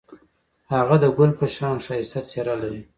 هغه 0.73 0.95
د 1.03 1.05
ګل 1.17 1.31
په 1.39 1.45
شان 1.55 1.77
ښایسته 1.85 2.21
څېره 2.29 2.55
لري. 2.61 2.81